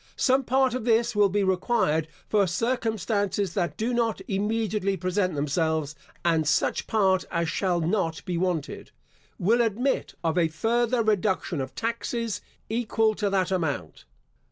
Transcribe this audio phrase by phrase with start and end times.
[0.17, 5.93] Some part of this will be required for circumstances that do not immediately present themselves,
[6.25, 8.89] and such part as shall not be wanted,
[9.37, 14.05] will admit of a further reduction of taxes equal to that amount.